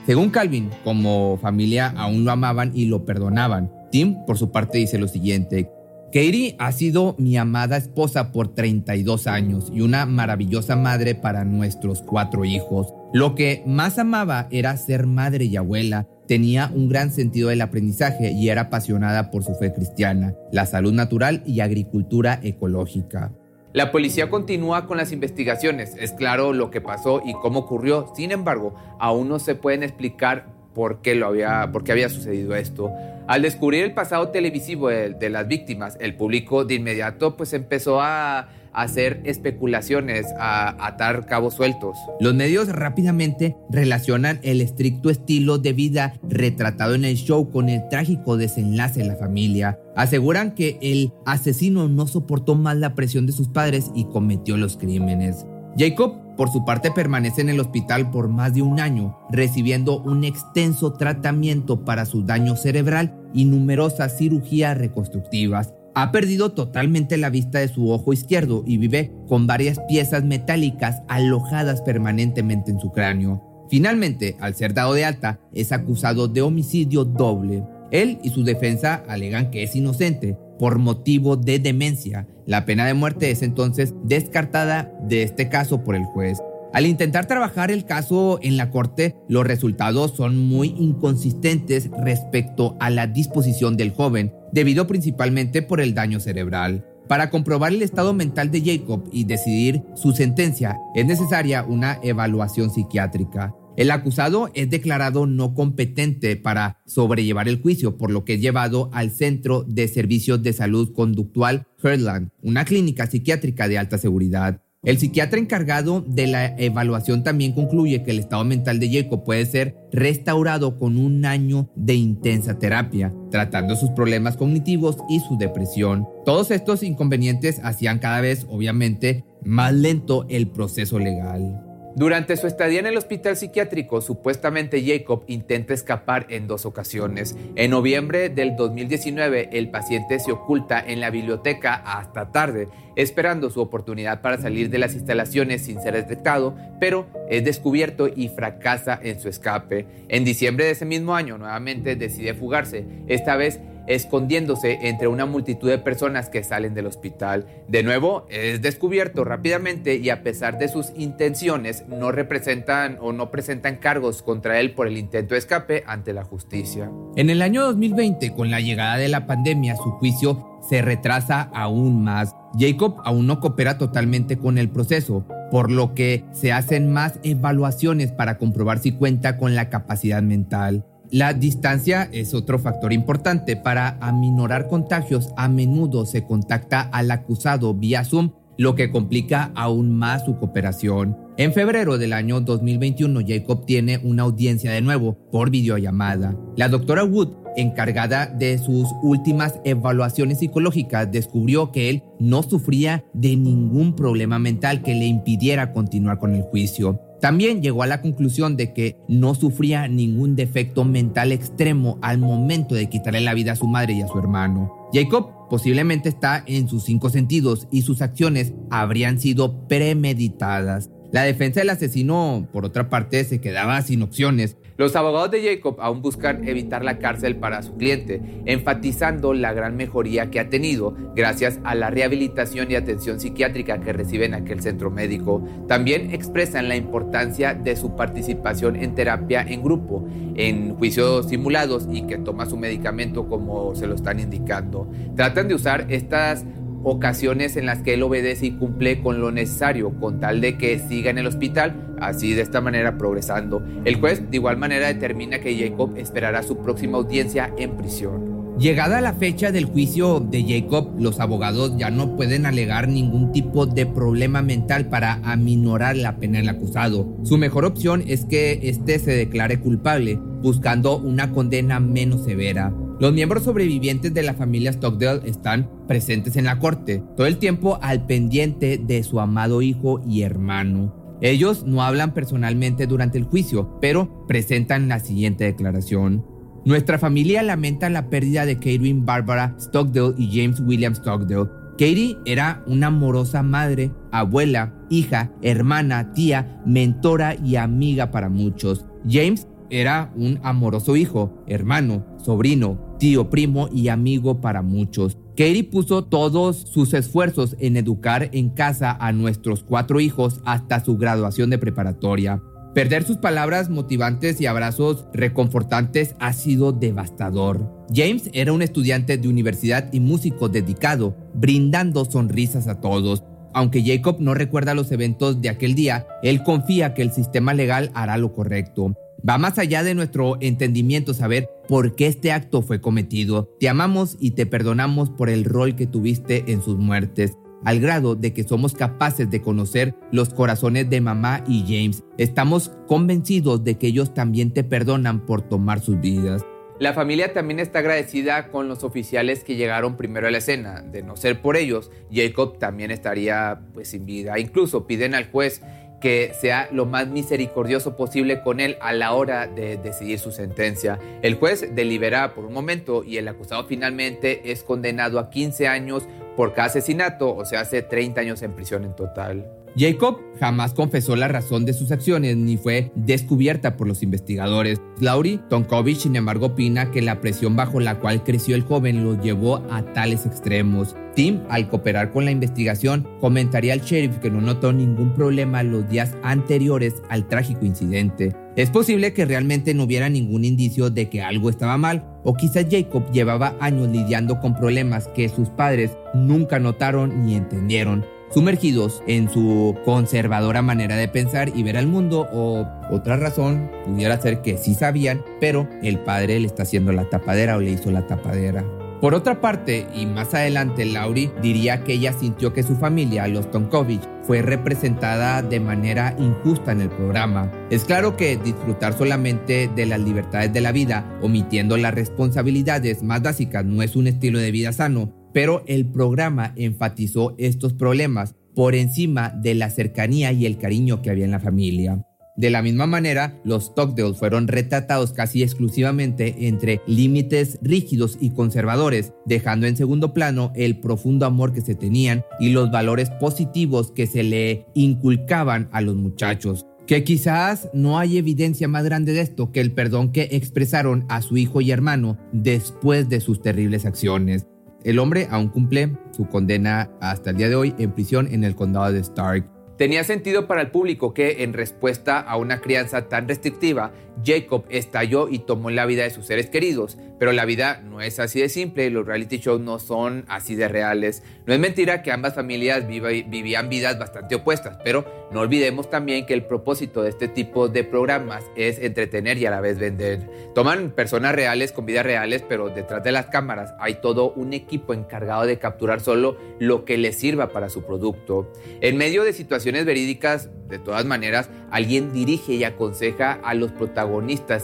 Según 0.07 0.31
Calvin, 0.31 0.71
como 0.85 1.39
familia 1.41 1.93
aún 1.97 2.25
lo 2.25 2.33
amaban 2.33 2.73
y 2.75 2.87
lo 2.87 3.05
perdonaban. 3.05 3.71
Tim, 3.91 4.17
por 4.27 4.39
su 4.39 4.51
parte, 4.51 4.79
dice 4.79 4.99
lo 4.99 5.09
siguiente. 5.09 5.71
Katie 6.11 6.57
ha 6.59 6.73
sido 6.73 7.17
mi 7.19 7.37
amada 7.37 7.77
esposa 7.77 8.33
por 8.33 8.55
32 8.55 9.27
años 9.27 9.71
y 9.75 9.83
una 9.83 10.07
maravillosa 10.07 10.75
madre 10.75 11.15
para 11.15 11.45
nuestros 11.45 12.01
cuatro 12.01 12.47
hijos. 12.47 12.95
Lo 13.13 13.35
que 13.35 13.63
más 13.67 13.99
amaba 13.99 14.49
era 14.51 14.75
ser 14.79 15.07
madre 15.07 15.45
y 15.45 15.57
abuela, 15.57 16.09
tenía 16.27 16.73
un 16.75 16.89
gran 16.89 17.13
sentido 17.13 17.51
del 17.51 17.61
aprendizaje 17.61 18.33
y 18.33 18.49
era 18.49 18.63
apasionada 18.63 19.31
por 19.31 19.45
su 19.45 19.55
fe 19.57 19.75
cristiana, 19.75 20.35
la 20.51 20.65
salud 20.65 20.95
natural 20.95 21.43
y 21.45 21.61
agricultura 21.61 22.41
ecológica. 22.43 23.35
La 23.75 23.93
policía 23.93 24.31
continúa 24.31 24.87
con 24.87 24.97
las 24.97 25.13
investigaciones, 25.13 25.95
es 25.99 26.13
claro 26.13 26.55
lo 26.55 26.71
que 26.71 26.81
pasó 26.81 27.21
y 27.23 27.35
cómo 27.35 27.61
ocurrió, 27.61 28.11
sin 28.17 28.33
embargo, 28.33 28.75
aún 28.99 29.29
no 29.29 29.39
se 29.39 29.55
pueden 29.55 29.83
explicar 29.83 30.58
por 30.79 31.03
qué, 31.03 31.17
lo 31.17 31.27
había, 31.27 31.71
por 31.73 31.83
qué 31.83 31.91
había 31.91 32.09
sucedido 32.09 32.55
esto. 32.55 32.93
Al 33.27 33.43
descubrir 33.43 33.83
el 33.83 33.95
pasado 33.95 34.29
televisivo 34.29 34.91
de, 34.91 35.29
las 35.29 35.49
víctimas, 35.49 35.97
el 36.01 36.15
público 36.15 36.65
de 36.65 36.77
inmediato 36.77 37.37
pues 37.37 37.53
empezó 37.53 38.01
a 38.01 38.49
hacer 38.73 39.21
especulaciones, 39.25 40.27
a 40.39 40.87
atar 40.87 41.27
cabos 41.27 41.55
sueltos. 41.55 41.99
Los 42.21 42.33
medios 42.37 42.69
rápidamente 42.69 43.57
relacionan 43.71 44.39
el 44.45 44.61
estricto 44.61 45.11
estilo 45.11 45.59
de 45.59 45.73
vida 45.73 46.15
retratado 46.23 46.95
en 46.95 47.05
el 47.05 47.17
show 47.17 47.51
con 47.51 47.69
el 47.69 47.89
trágico 47.89 48.37
desenlace 48.37 49.01
de 49.01 49.09
la 49.09 49.17
familia. 49.17 49.81
Aseguran 49.97 50.55
que 50.55 50.79
el 50.81 51.13
asesino 51.27 51.89
no 51.89 52.07
soportó 52.07 52.55
más 52.55 52.77
la 52.77 52.95
presión 52.95 53.27
de 53.27 53.33
sus 53.33 53.49
padres 53.49 53.91
y 53.97 54.05
cometió 54.05 54.57
los 54.57 54.77
crímenes. 54.77 55.45
Jacob 55.77 56.28
por 56.39 56.53
su 56.53 56.65
parte 56.65 56.93
permanece 56.93 57.41
en 57.41 57.49
el 57.49 57.59
hospital 57.59 58.13
por 58.13 58.29
más 58.29 58.55
de 58.55 58.63
un 58.63 58.79
año, 58.79 59.19
recibiendo 59.29 60.01
un 60.01 60.23
extenso 60.23 60.93
tratamiento 60.93 61.85
para 61.85 62.07
su 62.07 62.23
daño 62.23 62.55
cerebral 62.55 63.13
y 63.35 63.45
numerosas 63.45 64.17
cirugías 64.17 64.79
reconstructivas. 64.79 65.75
Ha 65.97 66.13
perdido 66.13 66.53
totalmente 66.53 67.17
la 67.17 67.29
vista 67.29 67.59
de 67.59 67.67
su 67.67 67.91
ojo 67.91 68.13
izquierdo 68.13 68.63
y 68.65 68.77
vive 68.77 69.13
con 69.27 69.49
varias 69.49 69.81
piezas 69.89 70.23
metálicas 70.23 71.03
alojadas 71.09 71.83
permanentemente 71.83 72.71
en 72.71 72.79
su 72.79 72.93
cráneo. 72.93 73.67
Finalmente, 73.69 74.37
al 74.39 74.55
ser 74.55 74.75
dado 74.75 74.95
de 74.95 75.05
alta, 75.05 75.41
es 75.53 75.73
acusado 75.73 76.29
de 76.29 76.43
homicidio 76.43 77.05
doble. 77.05 77.65
Él 77.91 78.21
y 78.23 78.31
su 78.31 78.45
defensa 78.45 79.03
alegan 79.09 79.51
que 79.51 79.65
es 79.65 79.75
inocente 79.75 80.39
por 80.59 80.79
motivo 80.79 81.37
de 81.37 81.59
demencia. 81.59 82.27
La 82.47 82.65
pena 82.65 82.87
de 82.87 82.95
muerte 82.95 83.31
es 83.31 83.43
entonces 83.43 83.95
descartada 84.05 84.93
de 85.03 85.23
este 85.23 85.49
caso 85.49 85.85
por 85.85 85.95
el 85.95 86.05
juez. 86.05 86.39
Al 86.73 86.85
intentar 86.87 87.27
trabajar 87.27 87.71
el 87.71 87.87
caso 87.87 88.39
en 88.43 88.57
la 88.57 88.71
corte, 88.71 89.17
los 89.29 89.47
resultados 89.47 90.13
son 90.13 90.37
muy 90.37 90.75
inconsistentes 90.79 91.91
respecto 92.05 92.77
a 92.79 92.91
la 92.91 93.07
disposición 93.07 93.77
del 93.77 93.93
joven, 93.93 94.35
debido 94.53 94.87
principalmente 94.87 95.63
por 95.63 95.81
el 95.81 95.95
daño 95.95 96.21
cerebral. 96.21 96.85
Para 97.09 97.31
comprobar 97.31 97.73
el 97.73 97.81
estado 97.81 98.13
mental 98.13 98.51
de 98.51 98.61
Jacob 98.61 99.09
y 99.11 99.25
decidir 99.25 99.83
su 99.95 100.13
sentencia, 100.13 100.79
es 100.95 101.07
necesaria 101.07 101.65
una 101.65 101.99
evaluación 102.03 102.71
psiquiátrica. 102.71 103.55
El 103.79 103.93
acusado 103.93 104.51
es 104.55 104.69
declarado 104.71 105.27
no 105.27 105.55
competente 105.55 106.35
para 106.35 106.81
sobrellevar 106.85 107.47
el 107.47 107.63
juicio, 107.63 107.97
por 107.97 108.11
lo 108.11 108.25
que 108.25 108.35
es 108.35 108.41
llevado 108.41 108.91
al 108.93 109.13
Centro 109.13 109.63
de 109.63 109.87
Servicios 109.87 110.43
de 110.43 110.53
Salud 110.53 110.93
Conductual 110.93 111.69
Heartland, 111.81 112.31
una 112.43 112.65
clínica 112.65 113.07
psiquiátrica 113.07 113.69
de 113.69 113.79
alta 113.79 113.97
seguridad. 113.97 114.63
El 114.83 114.99
psiquiatra 114.99 115.39
encargado 115.39 116.01
de 116.01 116.27
la 116.27 116.57
evaluación 116.59 117.23
también 117.23 117.53
concluye 117.53 118.03
que 118.03 118.11
el 118.11 118.19
estado 118.19 118.45
mental 118.45 118.81
de 118.81 118.91
Jacob 118.91 119.23
puede 119.23 119.47
ser 119.47 119.77
restaurado 119.93 120.77
con 120.77 120.97
un 120.97 121.25
año 121.25 121.71
de 121.77 121.95
intensa 121.95 122.59
terapia, 122.59 123.15
tratando 123.31 123.77
sus 123.77 123.91
problemas 123.91 124.37
cognitivos 124.37 124.97
y 125.09 125.21
su 125.21 125.39
depresión. 125.39 126.05
Todos 126.25 126.51
estos 126.51 126.83
inconvenientes 126.83 127.61
hacían 127.63 128.01
cada 128.01 128.21
vez, 128.23 128.45
obviamente, 128.51 129.25
más 129.45 129.73
lento 129.73 130.27
el 130.29 130.49
proceso 130.49 130.99
legal. 130.99 131.68
Durante 131.99 132.37
su 132.37 132.47
estadía 132.47 132.79
en 132.79 132.87
el 132.87 132.97
hospital 132.97 133.37
psiquiátrico, 133.37 134.01
supuestamente 134.01 134.85
Jacob 134.87 135.25
intenta 135.27 135.75
escapar 135.75 136.27
en 136.29 136.47
dos 136.47 136.65
ocasiones. 136.65 137.35
En 137.57 137.73
noviembre 137.73 138.29
del 138.29 138.55
2019, 138.55 139.49
el 139.51 139.69
paciente 139.71 140.21
se 140.21 140.31
oculta 140.31 140.79
en 140.79 141.01
la 141.01 141.11
biblioteca 141.11 141.75
hasta 141.75 142.31
tarde, 142.31 142.69
esperando 142.95 143.51
su 143.51 143.61
oportunidad 143.61 144.21
para 144.21 144.41
salir 144.41 144.71
de 144.71 144.79
las 144.79 144.95
instalaciones 144.95 145.65
sin 145.65 145.81
ser 145.83 145.95
detectado, 145.95 146.57
pero 146.79 147.09
es 147.29 147.43
descubierto 147.43 148.07
y 148.07 148.29
fracasa 148.29 149.01
en 149.03 149.19
su 149.19 149.29
escape. 149.29 149.85
En 150.07 150.25
diciembre 150.25 150.67
de 150.67 150.71
ese 150.71 150.85
mismo 150.85 151.17
año, 151.17 151.37
nuevamente 151.37 151.97
decide 151.97 152.33
fugarse, 152.33 152.87
esta 153.09 153.35
vez 153.35 153.59
escondiéndose 153.89 154.79
entre 154.83 155.09
una 155.09 155.27
multitud 155.27 155.69
de 155.69 155.79
personas 155.79 156.29
que 156.29 156.45
salen 156.45 156.75
del 156.75 156.87
hospital. 156.87 157.47
De 157.67 157.83
nuevo, 157.83 158.27
es 158.31 158.63
descubierto 158.63 159.25
rápidamente 159.25 159.97
y 159.97 160.11
a 160.11 160.23
pesar 160.23 160.59
de 160.59 160.69
sus 160.69 160.93
intenciones, 160.97 161.85
no 161.89 162.13
representan 162.13 162.99
o 163.01 163.13
no 163.13 163.31
presentan 163.31 163.77
cargos 163.77 164.23
contra 164.23 164.61
él 164.61 164.73
por 164.73 164.87
el 164.87 164.97
intento 164.97 165.35
de 165.35 165.39
escape 165.39 165.85
ante 165.87 166.13
la 166.13 166.25
justicia. 166.25 166.91
En 167.17 167.31
el 167.31 167.43
año 167.43 167.65
2020, 167.65 168.35
con 168.35 168.51
la 168.51 168.61
llegada 168.61 168.99
de 168.99 169.09
la 169.09 169.27
pandemia, 169.27 169.77
su 169.77 169.91
juicio 169.93 170.61
se 170.69 170.83
retrasa 170.83 171.51
aún 171.55 172.05
más. 172.05 172.35
Jacob 172.59 172.97
aún 173.05 173.27
no 173.27 173.41
coopera 173.41 173.79
totalmente 173.79 174.39
con 174.39 174.59
el 174.59 174.71
proceso, 174.71 175.25
por 175.51 175.71
lo 175.71 175.95
que 175.95 176.25
se 176.33 176.53
hacen 176.53 176.93
más 176.93 177.19
evaluaciones 177.23 178.13
para 178.13 178.39
comprobar 178.39 178.79
si 178.79 178.93
cuenta 178.93 179.39
con 179.39 179.55
la 179.55 179.71
capacidad 179.71 180.23
mental. 180.23 180.85
La 181.11 181.33
distancia 181.33 182.09
es 182.13 182.35
otro 182.35 182.59
factor 182.59 182.93
importante. 182.93 183.57
Para 183.57 183.97
aminorar 184.01 184.69
contagios, 184.69 185.31
a 185.39 185.49
menudo 185.49 186.05
se 186.05 186.25
contacta 186.25 186.83
al 186.83 187.11
acusado 187.11 187.73
vía 187.73 188.05
Zoom, 188.05 188.33
lo 188.59 188.75
que 188.75 188.91
complica 188.91 189.51
aún 189.55 189.97
más 189.97 190.25
su 190.27 190.37
cooperación. 190.37 191.17
En 191.39 191.55
febrero 191.55 191.97
del 191.97 192.13
año 192.13 192.41
2021, 192.41 193.21
Jacob 193.27 193.65
tiene 193.65 193.99
una 194.03 194.25
audiencia 194.25 194.73
de 194.73 194.83
nuevo 194.83 195.17
por 195.31 195.51
videollamada. 195.51 196.37
La 196.57 196.69
doctora 196.69 197.05
Wood, 197.05 197.29
encargada 197.57 198.27
de 198.27 198.59
sus 198.59 198.89
últimas 199.03 199.61
evaluaciones 199.65 200.41
psicológicas, 200.41 201.11
descubrió 201.11 201.73
que 201.73 201.89
él 201.89 202.03
no 202.19 202.43
sufría 202.43 203.05
de 203.15 203.37
ningún 203.37 203.95
problema 203.95 204.39
mental 204.39 204.83
que 204.83 204.95
le 204.95 205.07
impidiera 205.07 205.73
continuar 205.73 206.19
con 206.19 206.35
el 206.35 206.43
juicio. 206.43 207.01
También 207.21 207.63
llegó 207.63 207.83
a 207.83 207.87
la 207.87 208.01
conclusión 208.01 208.57
de 208.57 208.73
que 208.73 208.97
no 209.09 209.35
sufría 209.35 209.89
ningún 209.89 210.37
defecto 210.37 210.85
mental 210.85 211.33
extremo 211.33 211.99
al 212.01 212.19
momento 212.19 212.75
de 212.75 212.89
quitarle 212.89 213.21
la 213.21 213.35
vida 213.35 213.53
a 213.53 213.57
su 213.57 213.67
madre 213.67 213.95
y 213.95 214.03
a 214.03 214.09
su 214.09 214.19
hermano. 214.19 214.89
Jacob 214.93 215.49
posiblemente 215.51 216.09
está 216.09 216.45
en 216.47 216.69
sus 216.69 216.85
cinco 216.85 217.11
sentidos 217.11 217.67
y 217.71 217.83
sus 217.83 218.03
acciones 218.03 218.53
habrían 218.71 219.19
sido 219.19 219.67
premeditadas. 219.67 220.91
La 221.11 221.23
defensa 221.23 221.61
del 221.61 221.71
asesino, 221.71 222.47
por 222.53 222.67
otra 222.67 222.91
parte, 222.91 223.25
se 223.25 223.41
quedaba 223.41 223.81
sin 223.81 224.03
opciones. 224.03 224.59
Los 224.77 224.95
abogados 224.95 225.31
de 225.31 225.43
Jacob 225.43 225.77
aún 225.81 226.03
buscan 226.03 226.47
evitar 226.47 226.85
la 226.85 226.99
cárcel 226.99 227.37
para 227.37 227.63
su 227.63 227.77
cliente, 227.77 228.21
enfatizando 228.45 229.33
la 229.33 229.55
gran 229.55 229.77
mejoría 229.77 230.31
que 230.31 230.39
ha 230.39 230.51
tenido 230.51 230.95
gracias 231.17 231.59
a 231.65 231.75
la 231.75 231.91
rehabilitación 231.91 232.71
y 232.71 232.77
atención 232.77 233.19
psiquiátrica 233.19 233.81
que 233.81 233.93
recibe 233.93 234.27
en 234.27 234.35
aquel 234.35 234.61
centro 234.61 234.91
médico. 234.91 235.43
También 235.67 236.13
expresan 236.13 236.69
la 236.69 236.77
importancia 236.77 237.55
de 237.55 237.75
su 237.75 237.97
participación 237.97 238.77
en 238.77 238.95
terapia 238.95 239.41
en 239.41 239.63
grupo, 239.63 240.07
en 240.37 240.77
juicios 240.77 241.29
simulados 241.29 241.89
y 241.91 242.03
que 242.03 242.19
toma 242.19 242.47
su 242.47 242.57
medicamento 242.59 243.27
como 243.27 243.75
se 243.75 243.87
lo 243.87 243.95
están 243.95 244.21
indicando. 244.21 244.89
Tratan 245.17 245.49
de 245.49 245.55
usar 245.55 245.87
estas 245.89 246.45
ocasiones 246.83 247.57
en 247.57 247.67
las 247.67 247.83
que 247.83 247.95
él 247.95 248.03
obedece 248.03 248.47
y 248.47 248.51
cumple 248.53 249.01
con 249.01 249.21
lo 249.21 249.31
necesario 249.31 249.91
con 249.99 250.21
tal 250.21 250.41
de 250.41 250.57
que 250.57 250.79
siga 250.79 251.11
en 251.11 251.19
el 251.19 251.27
hospital, 251.27 251.95
así 252.01 252.35
de 252.35 252.43
esta 252.43 252.61
manera 252.61 252.99
progresando. 252.99 253.63
El 253.85 253.97
juez 253.97 254.31
de 254.31 254.37
igual 254.37 254.57
manera 254.57 254.89
determina 254.89 255.41
que 255.41 255.57
Jacob 255.57 255.97
esperará 255.97 256.43
su 256.43 256.59
próxima 256.59 256.99
audiencia 256.99 257.53
en 257.59 257.77
prisión. 257.77 258.39
Llegada 258.59 259.01
la 259.01 259.13
fecha 259.13 259.53
del 259.53 259.67
juicio 259.67 260.19
de 260.19 260.43
Jacob, 260.43 260.97
los 260.99 261.21
abogados 261.21 261.77
ya 261.79 261.91
no 261.91 262.17
pueden 262.17 262.45
alegar 262.45 262.89
ningún 262.89 263.31
tipo 263.31 263.67
de 263.67 263.87
problema 263.87 264.43
mental 264.43 264.89
para 264.89 265.21
aminorar 265.23 265.97
la 265.97 266.17
pena 266.17 266.39
del 266.39 266.49
acusado. 266.49 267.17
Su 267.23 267.39
mejor 267.39 267.65
opción 267.65 268.03
es 268.09 268.25
que 268.25 268.59
éste 268.65 268.99
se 268.99 269.13
declare 269.13 269.61
culpable, 269.61 270.19
buscando 270.43 270.99
una 270.99 271.31
condena 271.31 271.79
menos 271.79 272.25
severa. 272.25 272.75
Los 273.01 273.13
miembros 273.13 273.45
sobrevivientes 273.45 274.13
de 274.13 274.25
la 274.25 274.35
familia 274.35 274.73
Stockdale 274.73 275.21
están 275.25 275.71
presentes 275.87 276.37
en 276.37 276.47
la 276.47 276.59
corte, 276.59 277.01
todo 277.17 277.29
el 277.29 277.39
tiempo 277.39 277.79
al 277.81 278.07
pendiente 278.07 278.77
de 278.77 279.05
su 279.05 279.21
amado 279.21 279.63
hijo 279.63 280.01
y 280.05 280.23
hermano. 280.23 281.17
Ellos 281.21 281.65
no 281.65 281.83
hablan 281.83 282.13
personalmente 282.13 282.89
durante 282.89 283.17
el 283.17 283.25
juicio, 283.25 283.79
pero 283.81 284.27
presentan 284.27 284.89
la 284.89 284.99
siguiente 284.99 285.45
declaración. 285.45 286.27
Nuestra 286.65 286.99
familia 286.99 287.45
lamenta 287.45 287.89
la 287.89 288.11
pérdida 288.11 288.45
de 288.47 288.57
Catherine 288.57 289.03
Barbara 289.05 289.55
Stockdale 289.61 290.15
y 290.19 290.29
James 290.37 290.61
William 290.61 290.95
Stockdale. 290.95 291.49
Katie 291.73 292.17
era 292.25 292.65
una 292.67 292.89
amorosa 292.89 293.45
madre, 293.45 293.93
abuela, 294.11 294.75
hija, 294.91 295.31
hermana, 295.41 296.13
tía, 296.13 296.61
mentora 296.67 297.37
y 297.37 297.55
amiga 297.55 298.11
para 298.11 298.29
muchos. 298.29 298.85
James 299.09 299.47
era 299.71 300.13
un 300.17 300.41
amoroso 300.43 300.97
hijo, 300.97 301.43
hermano, 301.47 302.05
sobrino, 302.23 302.97
tío, 302.99 303.31
primo 303.31 303.69
y 303.73 303.89
amigo 303.89 304.41
para 304.41 304.63
muchos. 304.63 305.17
Katie 305.37 305.65
puso 305.65 306.05
todos 306.05 306.57
sus 306.57 306.95
esfuerzos 306.95 307.55
en 307.61 307.77
educar 307.77 308.29
en 308.33 308.51
casa 308.51 308.97
a 308.99 309.13
nuestros 309.13 309.63
cuatro 309.63 310.01
hijos 310.01 310.41
hasta 310.45 310.85
su 310.85 310.97
graduación 310.97 311.51
de 311.51 311.59
preparatoria. 311.59 312.43
Perder 312.75 313.05
sus 313.05 313.17
palabras 313.17 313.71
motivantes 313.71 314.41
y 314.41 314.47
abrazos 314.47 315.07
reconfortantes 315.13 316.15
ha 316.19 316.33
sido 316.33 316.73
devastador. 316.73 317.87
James 317.95 318.31
era 318.35 318.53
un 318.53 318.63
estudiante 318.63 319.17
de 319.17 319.29
universidad 319.29 319.93
y 319.93 320.01
músico 320.01 320.49
dedicado, 320.49 321.17
brindando 321.35 322.05
sonrisas 322.05 322.69
a 322.69 322.81
todos. 322.81 323.25
Aunque 323.55 323.83
Jacob 323.83 324.17
no 324.21 324.35
recuerda 324.35 324.75
los 324.75 324.93
eventos 324.93 325.41
de 325.41 325.49
aquel 325.49 325.75
día, 325.75 326.07
él 326.23 326.43
confía 326.43 326.95
que 326.95 327.03
el 327.03 327.13
sistema 327.13 327.55
legal 327.55 327.91
hará 327.95 328.17
lo 328.19 328.33
correcto. 328.33 328.95
Va 329.27 329.39
más 329.39 329.59
allá 329.59 329.83
de 329.83 329.95
nuestro 329.95 330.37
entendimiento 330.41 331.15
saber 331.15 331.49
por 331.69 331.95
qué 331.97 332.07
este 332.07 332.33
acto 332.33 332.63
fue 332.63 332.81
cometido. 332.81 333.49
Te 333.59 333.69
amamos 333.69 334.17
y 334.21 334.33
te 334.33 334.47
perdonamos 334.47 335.11
por 335.11 335.29
el 335.29 335.45
rol 335.45 335.75
que 335.75 335.87
tuviste 335.87 336.45
en 336.53 336.63
sus 336.63 336.79
muertes 336.79 337.37
al 337.65 337.81
grado 337.81 338.15
de 338.15 338.33
que 338.33 338.45
somos 338.45 338.75
capaces 338.75 339.31
de 339.31 339.43
conocer 339.43 339.95
los 340.13 340.29
corazones 340.29 340.89
de 340.91 341.01
mamá 341.01 341.43
y 341.47 341.63
James. 341.63 342.05
Estamos 342.17 342.71
convencidos 342.87 343.65
de 343.65 343.77
que 343.77 343.89
ellos 343.89 344.15
también 344.15 344.53
te 344.53 344.65
perdonan 344.65 345.27
por 345.27 345.43
tomar 345.43 345.81
sus 345.81 346.01
vidas. 346.01 346.45
La 346.79 346.95
familia 346.95 347.33
también 347.33 347.59
está 347.59 347.81
agradecida 347.81 348.51
con 348.51 348.69
los 348.69 348.85
oficiales 348.85 349.43
que 349.43 349.57
llegaron 349.57 349.97
primero 349.97 350.29
a 350.29 350.31
la 350.31 350.39
escena. 350.39 350.81
De 350.81 351.03
no 351.03 351.17
ser 351.17 351.43
por 351.43 351.57
ellos, 351.57 351.91
Jacob 352.13 352.59
también 352.61 352.93
estaría 352.93 353.63
pues 353.75 353.89
sin 353.89 354.07
vida. 354.07 354.39
Incluso 354.39 354.87
piden 354.87 355.17
al 355.17 355.29
juez 355.29 355.61
que 356.01 356.33
sea 356.39 356.69
lo 356.73 356.87
más 356.87 357.09
misericordioso 357.09 357.97
posible 357.97 358.41
con 358.41 358.61
él 358.61 358.77
a 358.81 358.93
la 358.93 359.13
hora 359.13 359.47
de 359.47 359.77
decidir 359.77 360.19
su 360.19 360.31
sentencia. 360.31 360.99
El 361.23 361.35
juez 361.35 361.75
delibera 361.75 362.35
por 362.35 362.45
un 362.45 362.53
momento 362.53 363.05
y 363.05 363.17
el 363.17 363.29
acusado 363.29 363.65
finalmente 363.65 364.53
es 364.53 364.63
condenado 364.63 365.19
a 365.19 365.31
15 365.31 365.67
años 365.69 366.07
por 366.37 366.55
cada 366.55 366.69
asesinato, 366.69 367.35
o 367.35 367.45
sea, 367.45 367.61
hace 367.63 367.83
30 367.83 368.21
años 368.21 368.43
en 368.43 368.55
prisión 368.55 368.85
en 368.85 368.95
total. 368.95 369.51
Jacob 369.79 370.19
jamás 370.41 370.75
confesó 370.75 371.15
la 371.15 371.29
razón 371.29 371.65
de 371.65 371.73
sus 371.73 371.93
acciones 371.93 372.37
ni 372.37 372.57
fue 372.57 372.91
descubierta 372.97 373.77
por 373.77 373.87
los 373.87 374.03
investigadores. 374.03 374.81
Laurie 374.99 375.39
Tonkovich, 375.49 375.99
sin 375.99 376.17
embargo, 376.17 376.47
opina 376.47 376.91
que 376.91 377.01
la 377.01 377.21
presión 377.21 377.55
bajo 377.55 377.79
la 377.79 378.01
cual 378.01 378.25
creció 378.25 378.57
el 378.57 378.63
joven 378.63 379.05
lo 379.05 379.23
llevó 379.23 379.63
a 379.71 379.83
tales 379.93 380.27
extremos. 380.27 380.97
Tim, 381.15 381.43
al 381.49 381.69
cooperar 381.69 382.13
con 382.13 382.25
la 382.25 382.33
investigación, 382.33 383.07
comentaría 383.21 383.73
al 383.73 383.83
sheriff 383.83 384.19
que 384.19 384.33
no 384.33 384.41
notó 384.41 384.73
ningún 384.73 385.15
problema 385.15 385.63
los 385.63 385.89
días 385.89 386.13
anteriores 386.25 386.95
al 387.09 387.29
trágico 387.29 387.65
incidente. 387.65 388.35
Es 388.57 388.71
posible 388.71 389.13
que 389.13 389.27
realmente 389.27 389.75
no 389.75 389.85
hubiera 389.85 390.09
ningún 390.09 390.45
indicio 390.45 390.91
de 390.91 391.09
que 391.09 391.23
algo 391.23 391.51
estaba 391.51 391.79
mal, 391.79 392.05
o 392.25 392.35
quizás 392.35 392.67
Jacob 392.69 393.09
llevaba 393.13 393.55
años 393.61 393.89
lidiando 393.89 394.41
con 394.41 394.57
problemas 394.57 395.07
que 395.09 395.29
sus 395.29 395.49
padres 395.51 395.93
nunca 396.15 396.59
notaron 396.59 397.25
ni 397.25 397.37
entendieron 397.37 398.18
sumergidos 398.33 399.03
en 399.07 399.31
su 399.31 399.77
conservadora 399.85 400.63
manera 400.63 400.97
de 400.97 401.09
pensar 401.09 401.51
y 401.55 401.63
ver 401.63 401.77
al 401.77 401.87
mundo 401.87 402.29
o 402.33 402.67
otra 402.91 403.17
razón 403.17 403.71
pudiera 403.85 404.21
ser 404.21 404.43
que 404.43 404.59
sí 404.59 404.75
sabían, 404.75 405.23
pero 405.41 405.69
el 405.83 405.99
padre 406.01 406.41
le 406.41 406.47
está 406.47 406.63
haciendo 406.63 406.93
la 406.93 407.09
tapadera 407.09 407.57
o 407.57 407.61
le 407.61 407.73
hizo 407.73 407.91
la 407.91 408.07
tapadera. 408.07 408.65
Por 409.01 409.15
otra 409.15 409.41
parte, 409.41 409.87
y 409.95 410.07
más 410.07 410.35
adelante, 410.35 410.85
Laurie 410.85 411.31
diría 411.41 411.85
que 411.85 411.93
ella 411.93 412.13
sintió 412.13 412.53
que 412.53 412.65
su 412.65 412.75
familia, 412.75 413.29
los 413.29 413.49
Tonkovich, 413.49 414.03
fue 414.25 414.43
representada 414.43 415.41
de 415.41 415.61
manera 415.61 416.17
injusta 416.19 416.73
en 416.73 416.81
el 416.81 416.91
programa. 416.91 417.49
Es 417.71 417.85
claro 417.85 418.17
que 418.17 418.37
disfrutar 418.37 418.99
solamente 418.99 419.71
de 419.75 419.87
las 419.87 420.01
libertades 420.01 420.53
de 420.53 420.61
la 420.61 420.73
vida, 420.73 421.07
omitiendo 421.23 421.77
las 421.77 421.95
responsabilidades 421.95 423.05
más 423.05 423.23
básicas, 423.23 423.65
no 423.65 423.83
es 423.83 423.95
un 423.95 424.09
estilo 424.09 424.41
de 424.41 424.51
vida 424.51 424.73
sano, 424.73 425.13
pero 425.33 425.63
el 425.67 425.87
programa 425.87 426.53
enfatizó 426.57 427.35
estos 427.39 427.73
problemas 427.75 428.35
por 428.55 428.75
encima 428.75 429.31
de 429.31 429.55
la 429.55 429.71
cercanía 429.71 430.33
y 430.33 430.47
el 430.47 430.59
cariño 430.59 431.01
que 431.01 431.11
había 431.11 431.25
en 431.25 431.31
la 431.31 431.41
familia. 431.41 432.05
De 432.39 432.51
la 432.51 432.63
misma 432.63 432.87
manera, 432.87 433.35
los 433.43 433.65
Stockdale 433.65 434.15
fueron 434.15 434.47
retratados 434.47 435.13
casi 435.13 435.43
exclusivamente 435.43 436.47
entre 436.47 436.81
límites 436.87 437.59
rígidos 437.63 438.17
y 438.21 438.31
conservadores, 438.31 439.13
dejando 439.27 439.67
en 439.67 439.77
segundo 439.77 440.15
plano 440.15 440.53
el 440.55 440.79
profundo 440.79 441.27
amor 441.27 441.53
que 441.53 441.63
se 441.63 441.75
tenían 441.75 442.25
y 442.39 442.51
los 442.51 442.71
valores 442.71 443.11
positivos 443.11 443.91
que 443.91 444.07
se 444.07 444.23
le 444.23 444.67
inculcaban 444.75 445.69
a 445.73 445.81
los 445.81 445.97
muchachos. 445.97 446.65
Que 446.87 447.03
quizás 447.03 447.71
no 447.75 447.99
hay 447.99 448.19
evidencia 448.19 448.69
más 448.69 448.85
grande 448.85 449.15
de 449.15 449.23
esto 449.23 449.51
que 449.51 449.61
el 449.61 449.73
perdón 449.73 450.13
que 450.13 450.29
expresaron 450.31 451.07
a 451.09 451.23
su 451.23 451.39
hijo 451.39 451.61
y 451.61 451.73
hermano 451.73 452.19
después 452.33 453.09
de 453.09 453.21
sus 453.21 453.43
terribles 453.43 453.85
acciones. 453.85 454.47
El 454.85 454.99
hombre 455.01 455.27
aún 455.31 455.49
cumple 455.49 455.97
su 456.13 456.29
condena 456.29 456.91
hasta 457.01 457.31
el 457.31 457.37
día 457.37 457.49
de 457.49 457.57
hoy 457.57 457.75
en 457.79 457.93
prisión 457.93 458.29
en 458.31 458.45
el 458.45 458.55
condado 458.55 458.93
de 458.93 459.01
Stark. 459.01 459.45
Tenía 459.77 460.05
sentido 460.05 460.47
para 460.47 460.61
el 460.61 460.71
público 460.71 461.15
que, 461.15 461.43
en 461.43 461.53
respuesta 461.53 462.19
a 462.19 462.37
una 462.37 462.61
crianza 462.61 463.09
tan 463.09 463.29
restrictiva, 463.29 463.93
Jacob 464.25 464.65
estalló 464.69 465.29
y 465.29 465.41
tomó 465.41 465.71
la 465.71 465.87
vida 465.87 466.05
de 466.05 466.11
sus 466.11 466.27
seres 466.27 466.51
queridos. 466.51 466.97
Pero 467.19 467.33
la 467.33 467.45
vida 467.45 467.81
no 467.83 468.01
es 468.01 468.21
así 468.21 468.41
de 468.41 468.49
simple, 468.49 468.91
los 468.91 469.05
reality 469.05 469.39
shows 469.39 469.61
no 469.61 469.81
son 469.81 470.25
así 470.29 470.55
de 470.55 470.69
reales. 470.69 471.23
No 471.47 471.53
es 471.53 471.59
mentira 471.59 472.03
que 472.03 472.13
ambas 472.13 472.35
familias 472.35 472.87
vivían 472.87 473.69
vidas 473.69 473.99
bastante 473.99 474.37
opuestas, 474.37 474.79
pero 474.85 475.05
no 475.33 475.41
olvidemos 475.41 475.91
también 475.91 476.27
que 476.27 476.35
el 476.35 476.45
propósito 476.45 477.03
de 477.03 477.11
este 477.11 477.27
tipo 477.27 477.69
de 477.69 477.83
programas 477.83 478.45
es 478.55 478.79
entretener 478.79 479.37
y 479.39 479.47
a 479.47 479.51
la 479.51 479.61
vez 479.61 479.79
vender. 479.79 480.53
Toman 480.55 480.93
personas 480.93 481.35
reales 481.35 481.73
con 481.73 481.87
vidas 481.87 482.07
reales, 482.07 482.45
pero 482.49 482.69
detrás 482.69 483.03
de 483.03 483.11
las 483.11 483.27
cámaras 483.27 483.75
hay 483.81 483.95
todo 483.95 484.33
un 484.33 484.53
equipo 484.53 484.95
encargado 484.95 485.45
de 485.45 485.59
capturar 485.59 486.01
solo 486.01 486.39
lo 486.61 486.85
que 486.85 486.99
les 486.99 487.17
sirva 487.17 487.49
para 487.49 487.69
su 487.69 487.83
producto. 487.83 488.53
En 488.81 488.97
medio 488.97 489.25
de 489.25 489.33
situaciones 489.33 489.85
verídicas, 489.85 490.51
de 490.69 490.79
todas 490.79 491.05
maneras, 491.05 491.51
alguien 491.71 492.13
dirige 492.13 492.55
y 492.55 492.65
aconseja 492.65 493.33
a 493.43 493.55
los 493.55 493.73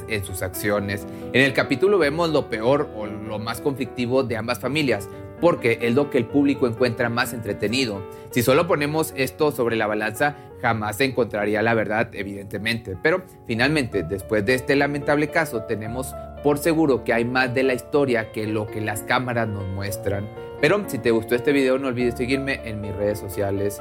en 0.09 0.24
sus 0.24 0.42
acciones. 0.42 1.07
En 1.33 1.42
el 1.42 1.52
capítulo 1.52 1.98
vemos 1.98 2.30
lo 2.30 2.48
peor 2.48 2.88
o 2.96 3.07
lo 3.07 3.38
más 3.38 3.61
conflictivo 3.61 4.22
de 4.22 4.37
ambas 4.37 4.59
familias, 4.59 5.09
porque 5.40 5.78
es 5.83 5.94
lo 5.94 6.11
que 6.11 6.18
el 6.18 6.26
público 6.26 6.66
encuentra 6.66 7.09
más 7.09 7.33
entretenido. 7.33 8.02
Si 8.30 8.42
solo 8.42 8.66
ponemos 8.66 9.12
esto 9.16 9.52
sobre 9.52 9.76
la 9.76 9.87
balanza, 9.87 10.37
jamás 10.61 10.96
se 10.96 11.04
encontraría 11.04 11.62
la 11.62 11.74
verdad, 11.74 12.09
evidentemente. 12.14 12.96
Pero 13.02 13.22
finalmente, 13.46 14.02
después 14.02 14.44
de 14.46 14.54
este 14.54 14.76
lamentable 14.76 15.28
caso, 15.28 15.62
tenemos 15.62 16.14
por 16.42 16.59
seguro 16.59 17.04
que 17.04 17.12
hay 17.12 17.24
más 17.24 17.54
de 17.54 17.62
la 17.62 17.74
historia 17.74 18.33
que 18.33 18.46
lo 18.46 18.66
que 18.66 18.80
las 18.80 19.02
cámaras 19.02 19.48
nos 19.48 19.66
muestran. 19.68 20.28
Pero 20.61 20.83
si 20.88 20.98
te 20.98 21.11
gustó 21.11 21.35
este 21.35 21.52
video, 21.52 21.78
no 21.78 21.88
olvides 21.88 22.14
seguirme 22.16 22.61
en 22.64 22.80
mis 22.80 22.94
redes 22.94 23.18
sociales. 23.18 23.80